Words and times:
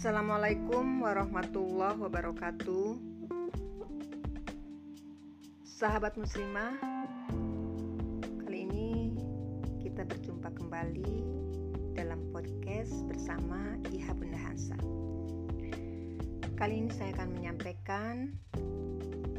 Assalamualaikum 0.00 1.04
warahmatullahi 1.04 2.00
wabarakatuh. 2.00 2.96
Sahabat 5.60 6.16
muslimah 6.16 6.72
Kali 8.40 8.64
ini 8.64 9.12
kita 9.84 10.08
berjumpa 10.08 10.56
kembali 10.56 11.20
dalam 11.92 12.16
podcast 12.32 12.96
bersama 13.12 13.76
Iha 13.92 14.16
Bunda 14.16 14.40
Hansa. 14.40 14.80
Kali 16.56 16.80
ini 16.80 16.88
saya 16.96 17.12
akan 17.20 17.36
menyampaikan 17.36 18.32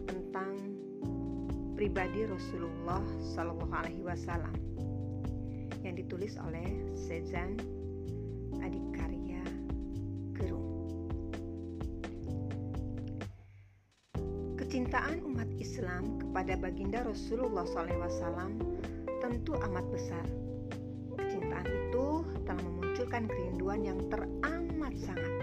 tentang 0.05 0.78
pribadi 1.73 2.30
Rasulullah 2.30 3.02
Shallallahu 3.34 3.73
Alaihi 3.73 4.05
Wasallam 4.05 4.54
yang 5.82 5.98
ditulis 5.98 6.38
oleh 6.38 6.70
Sezan 6.94 7.58
Adikarya 8.62 9.30
Kecintaan 14.58 15.20
umat 15.27 15.52
Islam 15.59 16.17
kepada 16.17 16.55
baginda 16.55 17.04
Rasulullah 17.04 17.67
SAW 17.67 18.55
tentu 19.20 19.52
amat 19.67 19.86
besar. 19.91 20.26
Kecintaan 21.20 21.67
itu 21.67 22.23
telah 22.48 22.64
memunculkan 22.64 23.27
kerinduan 23.27 23.84
yang 23.84 24.00
teramat 24.08 24.95
sangat. 24.95 25.34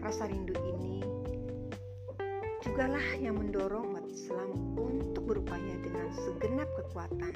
Rasa 0.00 0.30
rindu 0.30 0.54
ini 0.54 1.02
jugalah 2.62 3.04
yang 3.18 3.36
mendorong 3.36 3.90
umat 3.90 4.06
Islam 4.08 4.54
untuk 4.78 5.28
berupaya 5.28 5.76
dengan 5.82 6.08
segenap 6.14 6.70
kekuatan 6.78 7.34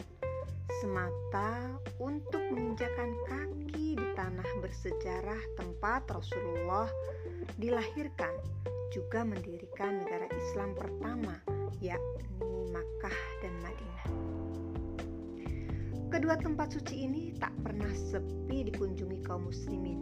semata 0.81 1.77
untuk 2.01 2.41
menginjakan 2.55 3.11
kaki 3.27 3.76
tanah 4.17 4.49
bersejarah 4.65 5.39
tempat 5.61 6.09
Rasulullah 6.09 6.89
dilahirkan, 7.61 8.33
juga 8.89 9.21
mendirikan 9.29 10.01
negara 10.01 10.25
Islam 10.33 10.73
pertama, 10.73 11.37
yakni 11.85 12.25
Makkah 12.73 13.19
dan 13.45 13.53
Madinah. 13.61 14.09
Kedua 16.09 16.41
tempat 16.41 16.73
suci 16.73 17.05
ini 17.05 17.37
tak 17.37 17.53
pernah 17.61 17.93
sepi 17.93 18.73
dikunjungi 18.73 19.21
kaum 19.21 19.53
muslimin, 19.53 20.01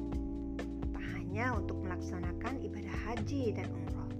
tak 0.94 1.04
hanya 1.18 1.58
untuk 1.58 1.82
melaksanakan 1.82 2.62
ibadah 2.62 2.96
haji 3.10 3.50
dan 3.50 3.66
umroh. 3.66 4.10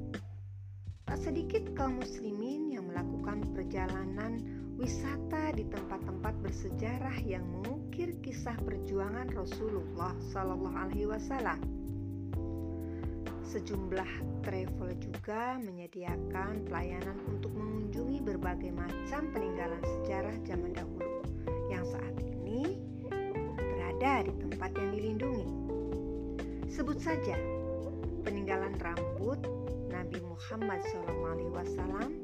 Tak 1.06 1.22
sedikit 1.22 1.70
kaum 1.78 2.02
muslimin 2.02 2.74
yang 2.74 2.90
melakukan 2.90 3.46
perjalanan 3.54 4.42
wisata 4.74 5.54
di 5.54 5.70
tempat-tempat 5.70 6.34
bersejarah 6.42 7.14
yang 7.22 7.46
mengukir 7.94 8.18
kisah 8.26 8.58
perjuangan 8.66 9.30
Rasulullah 9.38 10.10
Sallallahu 10.34 10.74
Alaihi 10.74 11.06
Wasallam. 11.06 11.62
Sejumlah 13.46 14.42
travel 14.42 14.98
juga 14.98 15.62
menyediakan 15.62 16.66
pelayanan 16.66 17.14
untuk 17.30 17.54
mengunjungi 17.54 18.18
berbagai 18.18 18.74
macam 18.74 19.30
peninggalan 19.30 19.78
sejarah 19.78 20.34
zaman 20.42 20.74
dahulu 20.74 21.22
yang 21.70 21.86
saat 21.86 22.18
ini 22.18 22.82
berada 23.62 24.26
di 24.26 24.32
tempat 24.42 24.74
yang 24.74 24.90
dilindungi. 24.90 25.46
Sebut 26.66 26.98
saja 26.98 27.38
peninggalan 28.26 28.74
rambut 28.82 29.38
Nabi 29.94 30.18
Muhammad 30.26 30.82
SAW 30.90 32.23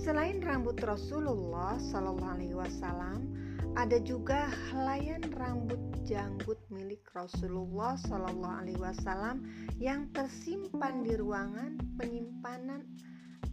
Selain 0.00 0.40
rambut 0.40 0.80
Rasulullah 0.80 1.76
Shallallahu 1.76 2.32
Alaihi 2.32 2.56
Wasallam, 2.56 3.36
ada 3.76 4.00
juga 4.00 4.48
helaian 4.72 5.20
rambut 5.36 5.76
janggut 6.08 6.56
milik 6.72 7.04
Rasulullah 7.12 8.00
Shallallahu 8.08 8.64
Alaihi 8.64 8.80
Wasallam 8.80 9.44
yang 9.76 10.08
tersimpan 10.16 11.04
di 11.04 11.20
ruangan 11.20 11.76
penyimpanan 12.00 12.88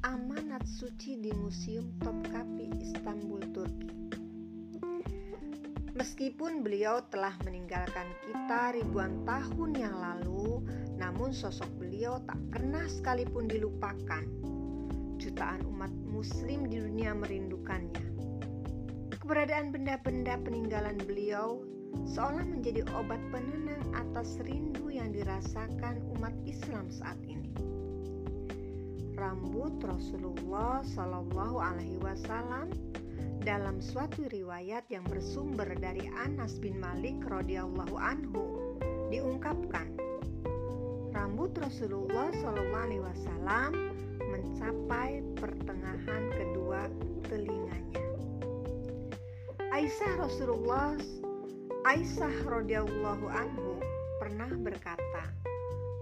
amanat 0.07 0.63
suci 0.63 1.19
di 1.19 1.35
Museum 1.35 1.91
Topkapi, 1.99 2.79
Istanbul, 2.79 3.43
Turki. 3.51 3.91
Meskipun 5.99 6.63
beliau 6.63 7.03
telah 7.11 7.35
meninggalkan 7.43 8.07
kita 8.23 8.71
ribuan 8.71 9.27
tahun 9.27 9.75
yang 9.75 9.99
lalu, 9.99 10.63
namun 10.95 11.35
sosok 11.35 11.67
beliau 11.75 12.23
tak 12.23 12.39
pernah 12.55 12.87
sekalipun 12.87 13.51
dilupakan. 13.51 14.23
Jutaan 15.17 15.65
umat 15.65 15.89
Muslim 16.05 16.69
di 16.69 16.77
dunia 16.77 17.17
merindukannya. 17.17 18.05
Keberadaan 19.17 19.73
benda-benda 19.73 20.37
peninggalan 20.45 20.97
beliau 21.03 21.65
seolah 22.05 22.45
menjadi 22.45 22.85
obat 22.93 23.19
penenang 23.33 23.81
atas 23.97 24.37
rindu 24.45 24.93
yang 24.93 25.09
dirasakan 25.09 25.99
umat 26.17 26.31
Islam 26.45 26.87
saat 26.93 27.17
ini. 27.25 27.49
Rambut 29.17 29.81
Rasulullah 29.81 30.85
Shallallahu 30.85 31.57
Alaihi 31.57 31.97
Wasallam 31.97 32.69
dalam 33.41 33.79
suatu 33.79 34.27
riwayat 34.27 34.85
yang 34.91 35.07
bersumber 35.07 35.71
dari 35.79 36.05
Anas 36.19 36.61
bin 36.61 36.77
Malik 36.83 37.15
radhiyallahu 37.25 37.95
anhu 37.95 38.75
diungkapkan 39.07 39.87
rambut 41.15 41.55
Rasulullah 41.55 42.27
Shallallahu 42.35 42.83
alaihi 42.83 43.03
wasallam 43.07 43.86
mencapai 44.47 45.19
pertengahan 45.35 46.23
kedua 46.31 46.87
telinganya. 47.27 48.07
Aisyah 49.75 50.13
Rasulullah 50.23 50.95
Aisyah 51.83 52.47
radhiyallahu 52.47 53.27
anhu 53.27 53.83
pernah 54.23 54.47
berkata, 54.55 55.23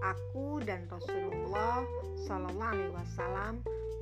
"Aku 0.02 0.62
dan 0.62 0.86
Rasulullah 0.86 1.82
Shallallahu 2.26 2.70
alaihi 2.74 2.94
wasallam 2.94 3.54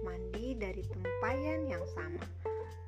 mandi 0.04 0.56
dari 0.60 0.84
tempayan 0.92 1.64
yang 1.64 1.84
sama." 1.96 2.24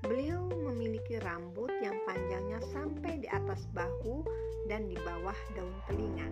Beliau 0.05 0.53
memiliki 0.53 1.17
rambut 1.25 1.73
yang 1.81 1.97
panjangnya 2.05 2.61
sampai 2.73 3.25
di 3.25 3.29
atas 3.33 3.65
bahu 3.73 4.23
dan 4.69 4.87
di 4.93 4.97
bawah 5.01 5.37
daun 5.57 5.77
telinga. 5.89 6.29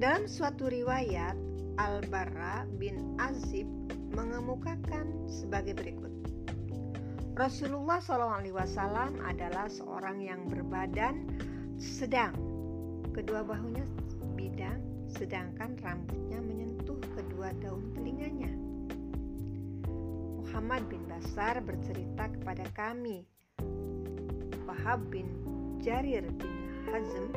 Dalam 0.00 0.24
suatu 0.24 0.72
riwayat, 0.72 1.36
Al-Bara 1.80 2.68
bin 2.76 3.16
Azib 3.16 3.64
mengemukakan 4.12 5.24
sebagai 5.24 5.72
berikut. 5.72 6.12
Rasulullah 7.40 8.04
SAW 8.04 9.16
adalah 9.24 9.64
seorang 9.64 10.20
yang 10.20 10.44
berbadan 10.44 11.24
sedang, 11.80 12.36
kedua 13.16 13.40
bahunya 13.40 13.80
bidang, 14.36 14.76
sedangkan 15.08 15.80
rambutnya 15.80 16.36
menyentuh 16.44 17.00
kedua 17.16 17.56
daun 17.64 17.96
telinganya. 17.96 18.52
Muhammad 20.36 20.84
bin 20.92 21.00
Basar 21.08 21.64
bercerita 21.64 22.28
kepada 22.28 22.68
kami. 22.76 23.24
Wahab 24.68 25.00
bin 25.08 25.32
Jarir 25.80 26.28
bin 26.36 26.52
Hazm 26.92 27.32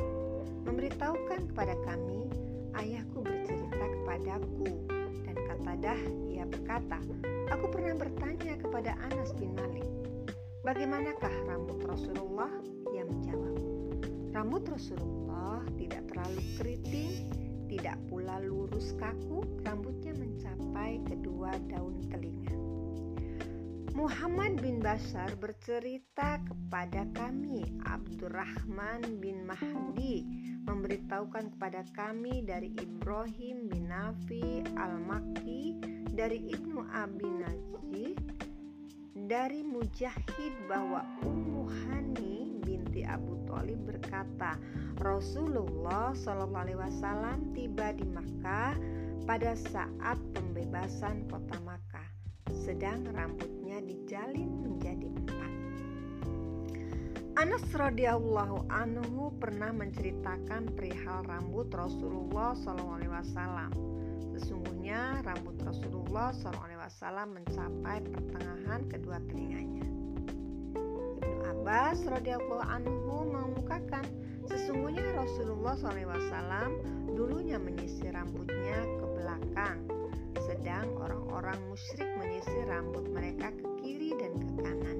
memberitahukan 0.68 1.48
kepada 1.56 1.80
kami, 1.88 2.28
ayahku 2.76 3.24
bercerita 3.24 3.63
kepadaku 3.88 4.70
dan 5.28 5.36
kata 5.36 5.74
dah 5.80 6.02
ia 6.30 6.44
berkata, 6.48 7.00
aku 7.52 7.66
pernah 7.72 7.96
bertanya 7.96 8.60
kepada 8.60 8.96
Anas 9.12 9.32
bin 9.40 9.56
Malik, 9.56 9.88
bagaimanakah 10.68 11.34
rambut 11.48 11.80
Rasulullah? 11.88 12.52
Ia 12.92 13.04
menjawab, 13.08 13.56
rambut 14.36 14.64
Rasulullah 14.70 15.66
tidak 15.80 16.04
terlalu 16.12 16.42
keriting, 16.60 17.12
tidak 17.72 17.98
pula 18.12 18.38
lurus 18.44 18.94
kaku, 19.00 19.42
rambutnya 19.66 20.14
mencapai 20.14 21.02
kedua 21.08 21.56
daun 21.72 21.98
telinga. 22.12 22.54
Muhammad 23.94 24.58
bin 24.58 24.82
Bashar 24.82 25.38
bercerita 25.38 26.42
kepada 26.50 27.06
kami 27.14 27.62
Abdurrahman 27.86 29.22
bin 29.22 29.46
Mahdi 29.46 30.26
memberitahukan 30.64 31.56
kepada 31.58 31.84
kami 31.92 32.44
dari 32.44 32.72
Ibrahim 32.80 33.68
bin 33.68 33.92
Nafi 33.92 34.64
al-Makki 34.76 35.78
dari 36.14 36.48
Ibnu 36.52 36.88
Abi 36.92 37.28
Najih 37.28 38.16
dari 39.24 39.64
Mujahid 39.64 40.54
bahwa 40.68 41.02
Ummu 41.24 41.64
Hani 41.72 42.60
binti 42.62 43.08
Abu 43.08 43.40
Thalib 43.48 43.80
berkata 43.88 44.60
Rasulullah 45.00 46.12
Shallallahu 46.12 46.64
Alaihi 46.68 46.80
Wasallam 46.80 47.56
tiba 47.56 47.96
di 47.96 48.04
Makkah 48.04 48.76
pada 49.24 49.56
saat 49.56 50.20
pembebasan 50.36 51.26
kota 51.32 51.56
Makkah 51.64 52.08
sedang 52.52 53.08
rambutnya 53.16 53.80
dijalin 53.82 54.50
menjadi 54.62 55.08
empat. 55.08 55.53
Anas 57.34 57.66
radhiyallahu 57.74 58.70
anhu 58.70 59.34
pernah 59.42 59.74
menceritakan 59.74 60.70
perihal 60.78 61.26
rambut 61.26 61.66
Rasulullah 61.74 62.54
SAW. 62.54 63.74
Sesungguhnya 64.38 65.18
rambut 65.26 65.58
Rasulullah 65.66 66.30
SAW 66.30 67.34
mencapai 67.34 68.06
pertengahan 68.06 68.86
kedua 68.86 69.18
telinganya. 69.26 69.82
Ibnu 71.26 71.42
Abbas 71.58 72.06
radhiyallahu 72.06 72.70
anhu 72.70 73.26
mengemukakan 73.26 74.06
sesungguhnya 74.46 75.18
Rasulullah 75.18 75.74
SAW 75.74 76.70
dulunya 77.18 77.58
menyisir 77.58 78.14
rambutnya 78.14 78.78
ke 79.02 79.06
belakang, 79.10 79.82
sedang 80.38 80.86
orang-orang 81.02 81.58
musyrik 81.66 82.14
menyisir 82.14 82.70
rambut 82.70 83.10
mereka 83.10 83.50
ke 83.58 83.66
kiri 83.82 84.14
dan 84.22 84.38
ke 84.38 84.50
kanan. 84.62 84.98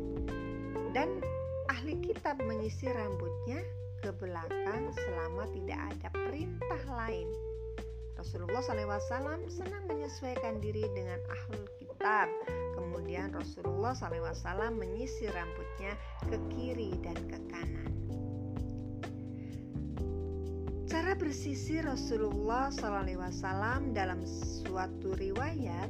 Dan 0.98 1.10
kitab 2.14 2.38
menyisir 2.46 2.94
rambutnya 2.94 3.66
ke 4.06 4.14
belakang 4.22 4.94
selama 4.94 5.50
tidak 5.50 5.82
ada 5.90 6.08
perintah 6.14 6.84
lain. 6.94 7.26
Rasulullah 8.14 8.62
SAW 8.62 9.50
senang 9.50 9.90
menyesuaikan 9.90 10.62
diri 10.62 10.86
dengan 10.94 11.18
ahli 11.34 11.66
kitab. 11.82 12.30
Kemudian 12.78 13.34
Rasulullah 13.34 13.98
SAW 13.98 14.78
menyisir 14.78 15.34
rambutnya 15.34 15.98
ke 16.30 16.38
kiri 16.54 16.94
dan 17.02 17.18
ke 17.26 17.38
kanan. 17.50 17.92
Cara 20.86 21.18
bersisir 21.18 21.82
Rasulullah 21.82 22.70
SAW 22.70 23.98
dalam 23.98 24.22
suatu 24.30 25.18
riwayat 25.18 25.90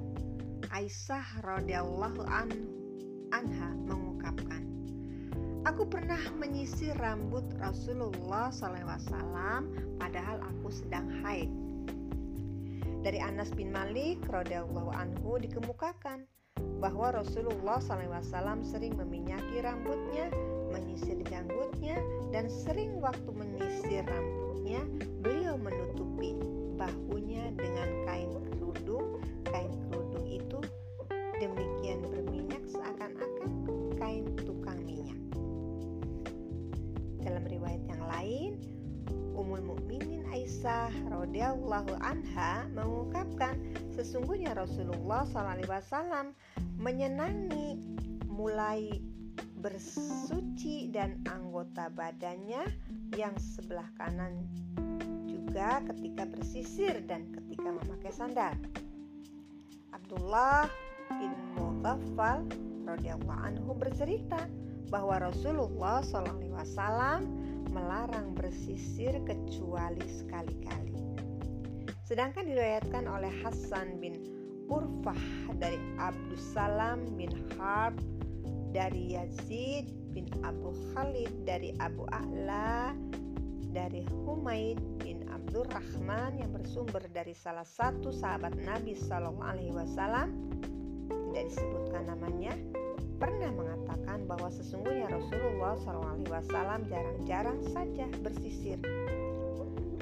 Aisyah 0.71 1.43
radhiyallahu 1.43 2.23
anha 2.31 3.69
mengungkapkan 3.83 4.72
Aku 5.63 5.87
pernah 5.87 6.19
menyisir 6.35 6.91
rambut 6.99 7.47
Rasulullah 7.55 8.51
SAW 8.51 9.63
padahal 9.95 10.43
aku 10.43 10.67
sedang 10.67 11.07
haid. 11.23 11.47
Dari 12.99 13.23
Anas 13.23 13.47
bin 13.55 13.71
Malik 13.71 14.19
radhiyallahu 14.27 14.91
anhu 14.91 15.39
dikemukakan 15.39 16.27
bahwa 16.83 17.15
Rasulullah 17.15 17.79
SAW 17.79 18.59
sering 18.59 18.99
meminyaki 18.99 19.63
rambutnya, 19.63 20.27
menyisir 20.75 21.19
janggutnya, 21.31 21.95
dan 22.35 22.51
sering 22.51 22.99
waktu 22.99 23.31
menyisir 23.31 24.03
rambutnya 24.03 24.83
beliau 25.23 25.55
menutupi 25.55 26.35
bahunya 26.75 27.55
dengan 27.55 27.87
kain 28.03 28.31
kerudung. 28.51 29.15
Kain 29.47 29.71
kerudung 29.87 30.27
itu 30.27 30.59
demikian 31.39 32.03
berminyak 32.03 32.63
seakan-akan 32.67 33.42
lain, 38.13 38.61
Ummul 39.33 39.65
Mukminin 39.65 40.29
Aisyah 40.29 40.93
radhiyallahu 41.09 41.97
anha 42.05 42.69
mengungkapkan 42.71 43.57
sesungguhnya 43.97 44.53
Rasulullah 44.53 45.25
SAW 45.25 46.31
menyenangi 46.77 47.81
mulai 48.29 49.01
bersuci 49.63 50.91
dan 50.91 51.23
anggota 51.25 51.89
badannya 51.89 52.67
yang 53.17 53.33
sebelah 53.39 53.87
kanan 53.97 54.45
juga 55.25 55.81
ketika 55.89 56.27
bersisir 56.29 57.01
dan 57.09 57.29
ketika 57.33 57.73
memakai 57.73 58.11
sandal. 58.13 58.53
Abdullah 59.93 60.69
bin 61.17 61.33
Mughaffal 61.55 62.45
radhiyallahu 62.85 63.41
anhu 63.41 63.71
bercerita 63.77 64.45
bahwa 64.93 65.17
Rasulullah 65.31 66.05
SAW 66.05 67.42
melarang 67.71 68.35
bersisir 68.35 69.15
kecuali 69.23 70.03
sekali-kali. 70.09 70.97
Sedangkan 72.03 72.43
diriwayatkan 72.49 73.07
oleh 73.07 73.31
Hasan 73.45 74.01
bin 74.03 74.19
Urfah 74.67 75.53
dari 75.59 75.79
Abdus 75.99 76.43
Salam 76.51 77.07
bin 77.15 77.31
Harb 77.55 77.95
dari 78.73 79.15
Yazid 79.15 79.91
bin 80.11 80.25
Abu 80.41 80.73
Khalid 80.91 81.31
dari 81.45 81.73
Abu 81.77 82.03
A'la 82.09 82.93
dari 83.73 84.05
Humaid 84.25 84.77
bin 85.01 85.25
Abdurrahman 85.33 86.37
yang 86.37 86.53
bersumber 86.53 87.01
dari 87.09 87.33
salah 87.33 87.65
satu 87.65 88.13
sahabat 88.13 88.53
Nabi 88.61 88.93
Shallallahu 88.93 89.41
Alaihi 89.41 89.73
Wasallam 89.73 90.29
tidak 91.09 91.49
disebutkan 91.49 92.05
namanya 92.05 92.53
pernah 93.23 93.55
mengatakan 93.55 94.27
bahwa 94.27 94.51
sesungguhnya 94.51 95.07
Rasulullah 95.07 95.79
SAW 95.79 96.83
jarang-jarang 96.91 97.55
saja 97.71 98.03
bersisir. 98.19 98.75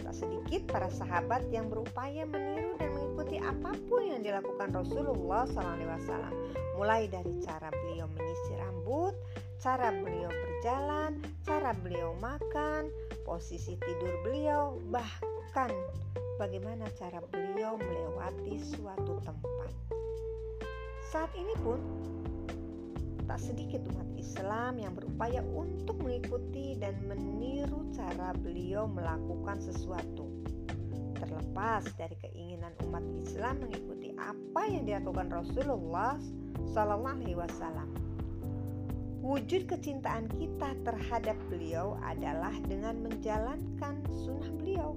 Tak 0.02 0.18
sedikit 0.18 0.66
para 0.74 0.90
sahabat 0.90 1.46
yang 1.54 1.70
berupaya 1.70 2.26
meniru 2.26 2.74
dan 2.82 2.90
mengikuti 2.98 3.38
apa 3.38 3.78
pun 3.86 4.10
yang 4.10 4.26
dilakukan 4.26 4.74
Rasulullah 4.74 5.46
SAW, 5.46 6.34
mulai 6.82 7.06
dari 7.14 7.38
cara 7.46 7.70
beliau 7.70 8.10
menyisir 8.10 8.58
rambut, 8.58 9.14
cara 9.62 9.94
beliau 9.94 10.34
berjalan, 10.34 11.22
cara 11.46 11.78
beliau 11.78 12.18
makan, 12.18 12.90
posisi 13.22 13.78
tidur 13.86 14.18
beliau, 14.26 14.82
bahkan 14.90 15.70
bagaimana 16.42 16.90
cara 16.98 17.22
beliau 17.30 17.78
melewati 17.78 18.58
suatu 18.58 19.22
tempat. 19.22 19.70
Saat 21.14 21.30
ini 21.38 21.54
pun 21.62 21.78
tak 23.32 23.48
sedikit 23.48 23.80
umat 23.96 24.12
Islam 24.20 24.76
yang 24.76 24.92
berupaya 24.92 25.40
untuk 25.56 26.04
mengikuti 26.04 26.76
dan 26.76 27.00
meniru 27.08 27.88
cara 27.96 28.36
beliau 28.36 28.92
melakukan 28.92 29.56
sesuatu. 29.64 30.28
Terlepas 31.16 31.88
dari 31.96 32.20
keinginan 32.20 32.76
umat 32.84 33.00
Islam 33.24 33.64
mengikuti 33.64 34.12
apa 34.20 34.68
yang 34.68 34.84
dilakukan 34.84 35.32
Rasulullah 35.32 36.20
Wasallam. 37.32 37.96
Wujud 39.24 39.64
kecintaan 39.64 40.28
kita 40.36 40.76
terhadap 40.84 41.40
beliau 41.48 41.96
adalah 42.04 42.52
dengan 42.68 43.00
menjalankan 43.00 44.04
sunnah 44.12 44.52
beliau, 44.60 44.92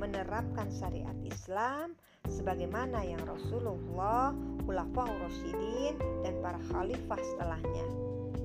menerapkan 0.00 0.72
syariat 0.72 1.18
Islam, 1.28 1.92
sebagaimana 2.30 3.02
yang 3.06 3.22
Rasulullah, 3.26 4.34
Khulafaur 4.66 5.10
Rasyidin, 5.22 5.94
dan 6.26 6.34
para 6.42 6.58
khalifah 6.70 7.20
setelahnya 7.22 7.86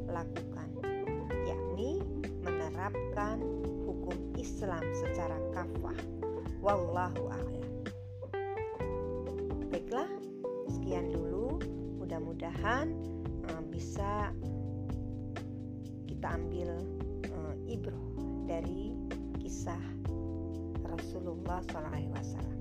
lakukan, 0.10 0.70
yakni 1.46 2.02
menerapkan 2.46 3.42
hukum 3.86 4.18
Islam 4.38 4.82
secara 4.94 5.38
kafah. 5.54 5.98
Wallahu 6.62 7.26
a'lam. 7.34 7.70
Baiklah, 9.74 10.10
sekian 10.70 11.10
dulu. 11.10 11.58
Mudah-mudahan 11.98 12.92
uh, 13.50 13.64
bisa 13.72 14.30
kita 16.06 16.38
ambil 16.38 16.70
uh, 17.34 17.56
ibroh 17.66 18.14
dari 18.46 18.94
kisah 19.42 19.80
Rasulullah 20.86 21.64
SAW 21.72 22.61